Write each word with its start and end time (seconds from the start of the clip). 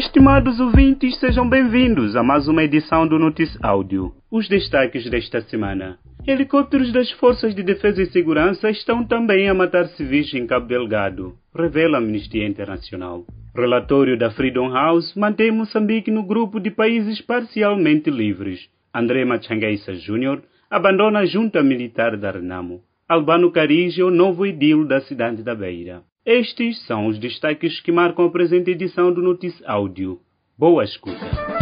Estimados 0.00 0.58
ouvintes, 0.58 1.20
sejam 1.20 1.46
bem-vindos 1.46 2.16
a 2.16 2.22
mais 2.22 2.48
uma 2.48 2.64
edição 2.64 3.06
do 3.06 3.18
Notice 3.18 3.58
Áudio. 3.60 4.14
Os 4.30 4.48
destaques 4.48 5.04
desta 5.10 5.42
semana. 5.42 5.98
Helicópteros 6.26 6.90
das 6.90 7.10
Forças 7.10 7.54
de 7.54 7.62
Defesa 7.62 8.00
e 8.00 8.06
Segurança 8.06 8.70
estão 8.70 9.04
também 9.04 9.46
a 9.46 9.52
matar 9.52 9.88
civis 9.88 10.32
em 10.32 10.46
Cabo 10.46 10.66
Delgado, 10.66 11.34
revela 11.54 11.98
a 11.98 12.00
Amnistia 12.00 12.48
Internacional. 12.48 13.26
Relatório 13.54 14.16
da 14.16 14.30
Freedom 14.30 14.72
House 14.72 15.14
mantém 15.14 15.50
Moçambique 15.50 16.10
no 16.10 16.22
grupo 16.22 16.58
de 16.58 16.70
países 16.70 17.20
parcialmente 17.20 18.08
livres. 18.10 18.70
André 18.94 19.26
Machangaissa 19.26 19.92
Jr. 19.92 20.40
abandona 20.70 21.18
a 21.18 21.26
junta 21.26 21.62
militar 21.62 22.16
da 22.16 22.30
Renamo. 22.30 22.80
Albano 23.06 23.52
Carige 23.52 24.00
é 24.00 24.04
o 24.04 24.10
novo 24.10 24.46
edil 24.46 24.86
da 24.86 25.02
cidade 25.02 25.42
da 25.42 25.54
Beira. 25.54 26.02
Estes 26.32 26.80
são 26.86 27.08
os 27.08 27.18
destaques 27.18 27.80
que 27.80 27.90
marcam 27.90 28.26
a 28.26 28.30
presente 28.30 28.70
edição 28.70 29.12
do 29.12 29.20
Notice 29.20 29.64
Áudio. 29.66 30.20
Boa 30.56 30.84
escuta. 30.84 31.59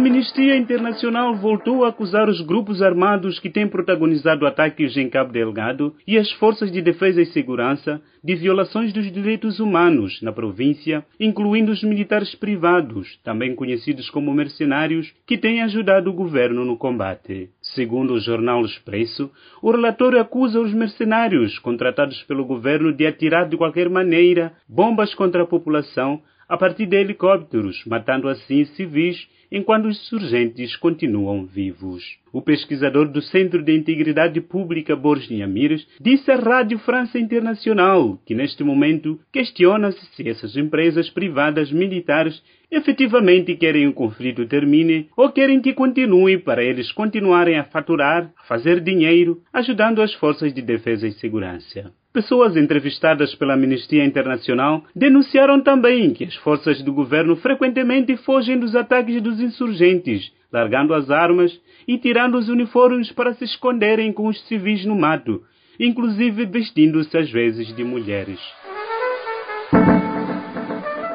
Amnistia 0.00 0.56
Internacional 0.56 1.36
voltou 1.36 1.84
a 1.84 1.90
acusar 1.90 2.26
os 2.26 2.40
grupos 2.40 2.80
armados 2.80 3.38
que 3.38 3.50
têm 3.50 3.68
protagonizado 3.68 4.46
ataques 4.46 4.96
em 4.96 5.10
Cabo 5.10 5.30
Delgado 5.30 5.94
e 6.06 6.16
as 6.16 6.32
forças 6.32 6.72
de 6.72 6.80
defesa 6.80 7.20
e 7.20 7.26
segurança 7.26 8.00
de 8.24 8.34
violações 8.34 8.94
dos 8.94 9.12
direitos 9.12 9.60
humanos 9.60 10.22
na 10.22 10.32
província, 10.32 11.04
incluindo 11.20 11.70
os 11.70 11.82
militares 11.82 12.34
privados, 12.34 13.18
também 13.22 13.54
conhecidos 13.54 14.08
como 14.08 14.32
mercenários, 14.32 15.12
que 15.26 15.36
têm 15.36 15.60
ajudado 15.60 16.08
o 16.08 16.14
governo 16.14 16.64
no 16.64 16.78
combate. 16.78 17.50
Segundo 17.60 18.14
o 18.14 18.20
jornal 18.20 18.64
Expresso, 18.64 19.30
o 19.60 19.70
relatório 19.70 20.18
acusa 20.18 20.58
os 20.58 20.72
mercenários 20.72 21.58
contratados 21.58 22.22
pelo 22.22 22.46
governo 22.46 22.90
de 22.90 23.06
atirar 23.06 23.46
de 23.50 23.58
qualquer 23.58 23.90
maneira 23.90 24.54
bombas 24.66 25.14
contra 25.14 25.42
a 25.42 25.46
população 25.46 26.22
a 26.50 26.56
partir 26.56 26.86
de 26.86 26.96
helicópteros, 26.96 27.84
matando 27.86 28.28
assim 28.28 28.64
civis 28.74 29.28
enquanto 29.52 29.86
os 29.86 29.96
insurgentes 30.02 30.74
continuam 30.74 31.46
vivos. 31.46 32.02
O 32.32 32.42
pesquisador 32.42 33.08
do 33.08 33.22
Centro 33.22 33.62
de 33.62 33.72
Integridade 33.72 34.40
Pública 34.40 34.96
Borges 34.96 35.40
Amires 35.40 35.86
disse 36.00 36.28
à 36.28 36.34
Rádio 36.34 36.80
França 36.80 37.20
Internacional 37.20 38.18
que 38.26 38.34
neste 38.34 38.64
momento 38.64 39.16
questiona-se 39.32 40.04
se 40.16 40.28
essas 40.28 40.56
empresas 40.56 41.08
privadas 41.08 41.70
militares 41.70 42.42
efetivamente 42.68 43.54
querem 43.54 43.86
o 43.86 43.92
conflito 43.92 44.44
termine 44.44 45.08
ou 45.16 45.30
querem 45.30 45.60
que 45.60 45.72
continue 45.72 46.36
para 46.36 46.64
eles 46.64 46.90
continuarem 46.90 47.58
a 47.58 47.64
faturar, 47.64 48.32
a 48.36 48.44
fazer 48.48 48.80
dinheiro, 48.80 49.40
ajudando 49.52 50.02
as 50.02 50.12
forças 50.14 50.52
de 50.52 50.62
defesa 50.62 51.06
e 51.06 51.12
segurança. 51.12 51.92
Pessoas 52.12 52.56
entrevistadas 52.56 53.36
pela 53.36 53.54
Amnistia 53.54 54.04
Internacional 54.04 54.84
denunciaram 54.96 55.60
também 55.60 56.12
que 56.12 56.24
as 56.24 56.34
forças 56.34 56.82
do 56.82 56.92
governo 56.92 57.36
frequentemente 57.36 58.16
fogem 58.16 58.58
dos 58.58 58.74
ataques 58.74 59.22
dos 59.22 59.40
insurgentes, 59.40 60.32
largando 60.52 60.92
as 60.92 61.08
armas 61.08 61.56
e 61.86 61.96
tirando 61.98 62.36
os 62.36 62.48
uniformes 62.48 63.12
para 63.12 63.32
se 63.34 63.44
esconderem 63.44 64.12
com 64.12 64.26
os 64.26 64.40
civis 64.48 64.84
no 64.84 64.96
mato, 64.96 65.44
inclusive 65.78 66.46
vestindo-se 66.46 67.16
às 67.16 67.30
vezes 67.30 67.72
de 67.76 67.84
mulheres. 67.84 68.40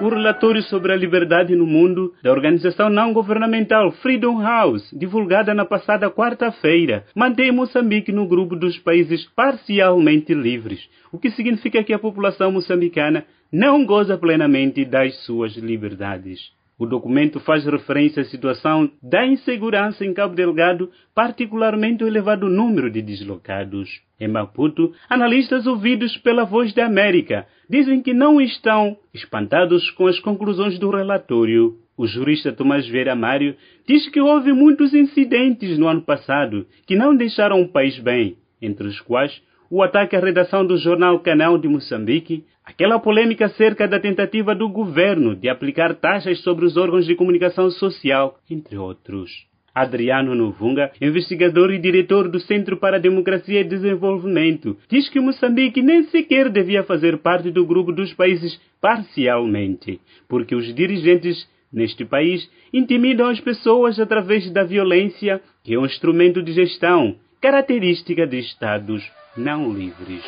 O 0.05 0.09
relatório 0.09 0.61
sobre 0.61 0.93
a 0.93 0.95
liberdade 0.95 1.55
no 1.55 1.65
mundo 1.65 2.13
da 2.21 2.31
organização 2.31 2.91
não 2.91 3.11
governamental 3.11 3.91
Freedom 4.03 4.39
House, 4.39 4.87
divulgada 4.93 5.51
na 5.51 5.65
passada 5.65 6.11
quarta-feira, 6.11 7.05
mantém 7.15 7.51
Moçambique 7.51 8.11
no 8.11 8.27
grupo 8.27 8.55
dos 8.55 8.77
países 8.77 9.25
parcialmente 9.35 10.31
livres, 10.31 10.87
o 11.11 11.17
que 11.17 11.31
significa 11.31 11.83
que 11.83 11.91
a 11.91 11.97
população 11.97 12.51
moçambicana 12.51 13.25
não 13.51 13.83
goza 13.83 14.15
plenamente 14.15 14.85
das 14.85 15.25
suas 15.25 15.55
liberdades. 15.55 16.51
O 16.77 16.85
documento 16.85 17.39
faz 17.39 17.65
referência 17.65 18.21
à 18.21 18.25
situação 18.25 18.91
da 19.01 19.25
insegurança 19.25 20.05
em 20.05 20.13
Cabo 20.13 20.35
Delgado, 20.35 20.91
particularmente 21.13 22.03
o 22.03 22.07
elevado 22.07 22.49
número 22.49 22.91
de 22.91 23.01
deslocados. 23.01 24.01
Em 24.19 24.27
Maputo, 24.27 24.93
analistas 25.09 25.65
ouvidos 25.65 26.17
pela 26.17 26.43
Voz 26.43 26.73
da 26.73 26.85
América 26.85 27.47
dizem 27.69 28.01
que 28.01 28.13
não 28.13 28.41
estão 28.41 28.97
espantados 29.13 29.89
com 29.91 30.05
as 30.05 30.19
conclusões 30.19 30.77
do 30.77 30.89
relatório. 30.89 31.77
O 31.97 32.05
jurista 32.05 32.51
Tomás 32.51 32.85
Vieira 32.85 33.15
Mário 33.15 33.55
diz 33.87 34.09
que 34.09 34.19
houve 34.19 34.51
muitos 34.51 34.93
incidentes 34.93 35.77
no 35.77 35.87
ano 35.87 36.01
passado 36.01 36.67
que 36.85 36.95
não 36.97 37.15
deixaram 37.15 37.61
o 37.61 37.69
país 37.69 37.97
bem, 37.99 38.35
entre 38.61 38.85
os 38.85 38.99
quais 38.99 39.41
o 39.75 39.83
ataque 39.83 40.15
à 40.15 40.21
redação 40.21 40.65
do 40.65 40.77
jornal 40.77 41.19
Canal 41.19 41.57
de 41.57 41.67
Moçambique, 41.67 42.45
aquela 42.63 42.97
polêmica 42.97 43.47
acerca 43.47 43.85
da 43.85 43.99
tentativa 43.99 44.55
do 44.55 44.69
governo 44.69 45.35
de 45.35 45.49
aplicar 45.49 45.95
taxas 45.95 46.39
sobre 46.43 46.63
os 46.63 46.77
órgãos 46.77 47.05
de 47.05 47.13
comunicação 47.13 47.69
social, 47.69 48.39
entre 48.49 48.77
outros. 48.77 49.29
Adriano 49.75 50.33
Novunga, 50.33 50.93
investigador 51.01 51.73
e 51.73 51.77
diretor 51.77 52.29
do 52.29 52.39
Centro 52.39 52.77
para 52.77 52.95
a 52.95 53.01
Democracia 53.01 53.59
e 53.59 53.65
Desenvolvimento, 53.65 54.77
diz 54.89 55.09
que 55.09 55.19
Moçambique 55.19 55.81
nem 55.81 56.03
sequer 56.03 56.49
devia 56.49 56.83
fazer 56.83 57.17
parte 57.17 57.51
do 57.51 57.65
grupo 57.65 57.91
dos 57.91 58.13
países 58.13 58.57
parcialmente, 58.79 59.99
porque 60.29 60.55
os 60.55 60.73
dirigentes 60.73 61.45
neste 61.69 62.05
país 62.05 62.49
intimidam 62.71 63.27
as 63.27 63.41
pessoas 63.41 63.99
através 63.99 64.49
da 64.51 64.63
violência, 64.63 65.41
que 65.65 65.73
é 65.73 65.77
um 65.77 65.85
instrumento 65.85 66.41
de 66.41 66.53
gestão, 66.53 67.17
característica 67.41 68.25
de 68.25 68.39
Estados 68.39 69.03
não 69.37 69.71
livres. 69.71 70.23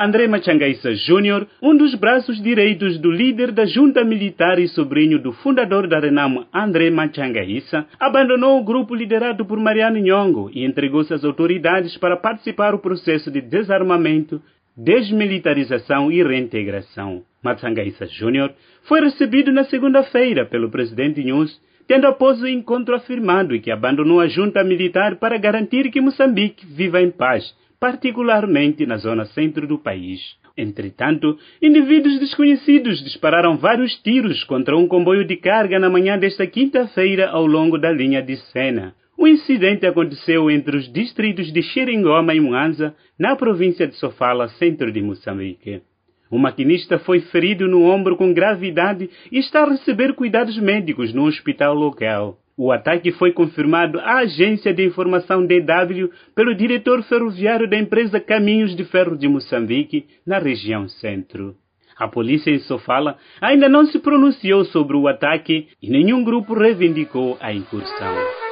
André 0.00 0.28
Machangaissa 0.28 0.94
Júnior, 0.94 1.48
um 1.60 1.76
dos 1.76 1.94
braços 1.96 2.40
direitos 2.40 2.98
do 3.00 3.10
líder 3.10 3.50
da 3.50 3.66
junta 3.66 4.04
militar 4.04 4.58
e 4.60 4.68
sobrinho 4.68 5.18
do 5.18 5.32
fundador 5.32 5.88
da 5.88 5.98
Renamo, 5.98 6.46
André 6.54 6.88
Machangaissa, 6.88 7.84
abandonou 7.98 8.60
o 8.60 8.64
grupo 8.64 8.94
liderado 8.94 9.44
por 9.44 9.58
Mariano 9.58 9.98
Nhongo 9.98 10.50
e 10.52 10.64
entregou-se 10.64 11.12
às 11.12 11.24
autoridades 11.24 11.96
para 11.96 12.16
participar 12.16 12.70
do 12.70 12.78
processo 12.78 13.28
de 13.28 13.40
desarmamento, 13.40 14.40
desmilitarização 14.76 16.12
e 16.12 16.22
reintegração. 16.22 17.24
Machangaissa 17.42 18.06
Júnior 18.06 18.52
foi 18.82 19.00
recebido 19.00 19.50
na 19.50 19.64
segunda-feira 19.64 20.46
pelo 20.46 20.70
presidente 20.70 21.24
Nunes 21.24 21.60
tendo 21.88 22.06
após 22.06 22.40
o 22.42 22.46
encontro 22.46 22.94
afirmado 22.94 23.58
que 23.58 23.70
abandonou 23.70 24.20
a 24.20 24.28
junta 24.28 24.62
militar 24.62 25.16
para 25.16 25.38
garantir 25.38 25.90
que 25.90 26.02
Moçambique 26.02 26.66
viva 26.66 27.00
em 27.00 27.10
paz, 27.10 27.56
particularmente 27.80 28.84
na 28.84 28.98
zona 28.98 29.24
centro 29.24 29.66
do 29.66 29.78
país. 29.78 30.20
Entretanto, 30.54 31.38
indivíduos 31.62 32.18
desconhecidos 32.18 33.02
dispararam 33.02 33.56
vários 33.56 33.94
tiros 34.02 34.44
contra 34.44 34.76
um 34.76 34.86
comboio 34.86 35.24
de 35.24 35.36
carga 35.36 35.78
na 35.78 35.88
manhã 35.88 36.18
desta 36.18 36.46
quinta-feira 36.46 37.30
ao 37.30 37.46
longo 37.46 37.78
da 37.78 37.90
linha 37.90 38.20
de 38.20 38.36
Sena. 38.52 38.94
O 39.16 39.26
incidente 39.26 39.86
aconteceu 39.86 40.50
entre 40.50 40.76
os 40.76 40.92
distritos 40.92 41.52
de 41.52 41.62
Xiringoma 41.62 42.34
e 42.34 42.40
Mwanza, 42.40 42.94
na 43.18 43.34
província 43.34 43.86
de 43.86 43.94
Sofala, 43.96 44.48
centro 44.50 44.92
de 44.92 45.00
Moçambique. 45.00 45.80
O 46.30 46.38
maquinista 46.38 46.98
foi 46.98 47.20
ferido 47.20 47.66
no 47.66 47.84
ombro 47.84 48.16
com 48.16 48.32
gravidade 48.32 49.08
e 49.32 49.38
está 49.38 49.62
a 49.62 49.70
receber 49.70 50.14
cuidados 50.14 50.58
médicos 50.58 51.12
no 51.12 51.24
hospital 51.24 51.74
local. 51.74 52.38
O 52.56 52.72
ataque 52.72 53.12
foi 53.12 53.32
confirmado 53.32 54.00
à 54.00 54.18
agência 54.18 54.74
de 54.74 54.84
informação 54.84 55.46
DW 55.46 56.10
pelo 56.34 56.54
diretor 56.54 57.02
ferroviário 57.04 57.70
da 57.70 57.78
empresa 57.78 58.18
Caminhos 58.18 58.74
de 58.74 58.84
Ferro 58.84 59.16
de 59.16 59.28
Moçambique, 59.28 60.06
na 60.26 60.38
região 60.38 60.88
centro. 60.88 61.54
A 61.96 62.08
polícia 62.08 62.50
em 62.50 62.58
Sofala 62.58 63.16
ainda 63.40 63.68
não 63.68 63.86
se 63.86 63.98
pronunciou 63.98 64.64
sobre 64.66 64.96
o 64.96 65.06
ataque 65.06 65.68
e 65.82 65.88
nenhum 65.88 66.24
grupo 66.24 66.52
reivindicou 66.52 67.36
a 67.40 67.52
incursão. 67.52 68.47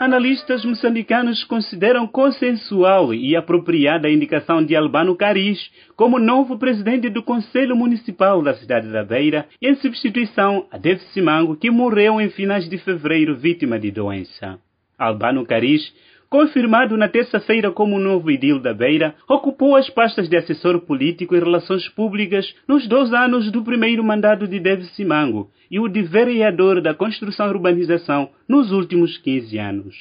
Analistas 0.00 0.64
moçambicanos 0.64 1.42
consideram 1.42 2.06
consensual 2.06 3.12
e 3.12 3.34
apropriada 3.34 4.06
a 4.06 4.10
indicação 4.12 4.64
de 4.64 4.76
Albano 4.76 5.16
Caris 5.16 5.58
como 5.96 6.20
novo 6.20 6.56
presidente 6.56 7.08
do 7.08 7.20
Conselho 7.20 7.74
Municipal 7.74 8.40
da 8.40 8.54
cidade 8.54 8.86
da 8.92 9.02
Beira, 9.02 9.48
em 9.60 9.74
substituição 9.74 10.68
a 10.70 10.78
Deve 10.78 11.00
Simango, 11.12 11.56
que 11.56 11.68
morreu 11.68 12.20
em 12.20 12.30
finais 12.30 12.68
de 12.68 12.78
fevereiro 12.78 13.34
vítima 13.34 13.76
de 13.76 13.90
doença. 13.90 14.60
Albano 14.96 15.44
Caris 15.44 15.92
confirmado 16.30 16.96
na 16.96 17.08
terça-feira 17.08 17.70
como 17.70 17.98
novo 17.98 18.30
edil 18.30 18.60
da 18.60 18.74
Beira, 18.74 19.14
ocupou 19.28 19.76
as 19.76 19.88
pastas 19.90 20.28
de 20.28 20.36
assessor 20.36 20.80
político 20.80 21.34
e 21.34 21.38
relações 21.38 21.88
públicas 21.88 22.54
nos 22.66 22.86
dois 22.86 23.12
anos 23.12 23.50
do 23.50 23.62
primeiro 23.62 24.04
mandato 24.04 24.46
de 24.46 24.60
David 24.60 24.88
Simango 24.94 25.50
e 25.70 25.80
o 25.80 25.88
de 25.88 26.02
vereador 26.02 26.80
da 26.80 26.94
Construção 26.94 27.46
e 27.46 27.50
Urbanização 27.50 28.30
nos 28.48 28.70
últimos 28.72 29.16
15 29.18 29.58
anos. 29.58 29.94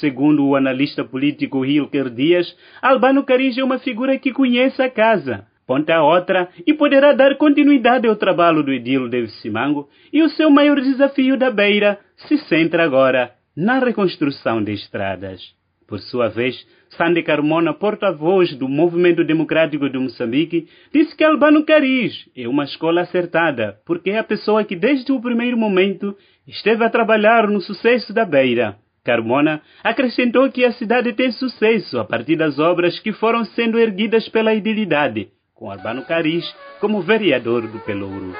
Segundo 0.00 0.44
o 0.44 0.56
analista 0.56 1.04
político 1.04 1.64
Hilker 1.64 2.10
Dias, 2.10 2.56
Albano 2.82 3.24
Cariz 3.24 3.56
é 3.56 3.62
uma 3.62 3.78
figura 3.78 4.18
que 4.18 4.32
conhece 4.32 4.82
a 4.82 4.90
casa, 4.90 5.46
ponta 5.66 5.94
a 5.94 6.04
outra 6.04 6.48
e 6.66 6.74
poderá 6.74 7.12
dar 7.12 7.36
continuidade 7.36 8.06
ao 8.06 8.16
trabalho 8.16 8.62
do 8.62 8.72
edil 8.72 9.08
David 9.08 9.32
Simango 9.40 9.88
e 10.12 10.22
o 10.22 10.28
seu 10.30 10.50
maior 10.50 10.80
desafio 10.80 11.36
da 11.36 11.50
Beira 11.50 11.98
se 12.16 12.38
centra 12.38 12.84
agora 12.84 13.32
na 13.56 13.78
reconstrução 13.78 14.62
de 14.62 14.72
estradas. 14.72 15.40
Por 15.86 16.00
sua 16.00 16.28
vez, 16.28 16.66
Sandy 16.96 17.22
Carmona, 17.22 17.74
porta-voz 17.74 18.54
do 18.56 18.68
Movimento 18.68 19.22
Democrático 19.22 19.88
de 19.90 19.98
Moçambique, 19.98 20.66
disse 20.92 21.14
que 21.14 21.24
Albano 21.24 21.64
Cariz 21.64 22.28
é 22.36 22.48
uma 22.48 22.64
escola 22.64 23.02
acertada, 23.02 23.78
porque 23.84 24.10
é 24.10 24.18
a 24.18 24.24
pessoa 24.24 24.64
que 24.64 24.76
desde 24.76 25.12
o 25.12 25.20
primeiro 25.20 25.56
momento 25.56 26.16
esteve 26.46 26.84
a 26.84 26.90
trabalhar 26.90 27.48
no 27.48 27.60
sucesso 27.60 28.12
da 28.14 28.24
Beira. 28.24 28.76
Carmona 29.04 29.60
acrescentou 29.82 30.50
que 30.50 30.64
a 30.64 30.72
cidade 30.72 31.12
tem 31.12 31.30
sucesso 31.32 31.98
a 31.98 32.04
partir 32.04 32.36
das 32.36 32.58
obras 32.58 32.98
que 33.00 33.12
foram 33.12 33.44
sendo 33.44 33.78
erguidas 33.78 34.26
pela 34.30 34.54
idilidade, 34.54 35.28
com 35.54 35.70
Albano 35.70 36.02
Cariz 36.06 36.44
como 36.80 37.02
vereador 37.02 37.68
do 37.68 37.78
Pelouro. 37.80 38.34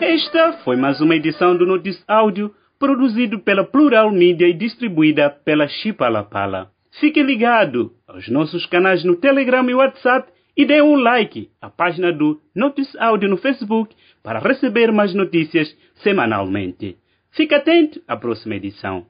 Esta 0.00 0.54
foi 0.64 0.76
mais 0.76 0.98
uma 1.02 1.14
edição 1.14 1.54
do 1.54 1.66
Notice 1.66 2.02
Áudio, 2.08 2.54
produzido 2.80 3.38
pela 3.40 3.62
Plural 3.62 4.10
Mídia 4.10 4.48
e 4.48 4.54
distribuída 4.54 5.28
pela 5.28 5.68
Chipalapala. 5.68 6.70
Fique 6.98 7.22
ligado 7.22 7.92
aos 8.08 8.26
nossos 8.28 8.64
canais 8.66 9.04
no 9.04 9.16
Telegram 9.16 9.68
e 9.68 9.74
WhatsApp 9.74 10.32
e 10.56 10.64
dê 10.64 10.82
um 10.82 10.96
like 10.96 11.50
à 11.60 11.68
página 11.68 12.10
do 12.10 12.40
Notice 12.56 12.98
Áudio 12.98 13.28
no 13.28 13.36
Facebook 13.36 13.94
para 14.22 14.40
receber 14.40 14.90
mais 14.90 15.14
notícias 15.14 15.68
semanalmente. 16.02 16.96
Fique 17.30 17.54
atento 17.54 18.00
à 18.08 18.16
próxima 18.16 18.56
edição. 18.56 19.04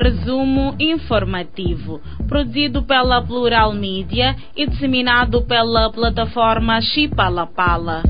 Resumo 0.00 0.74
informativo, 0.80 2.00
produzido 2.26 2.82
pela 2.82 3.22
Plural 3.22 3.72
Mídia 3.74 4.34
e 4.56 4.66
disseminado 4.66 5.42
pela 5.42 5.92
plataforma 5.92 6.80
Chipalapala. 6.80 8.02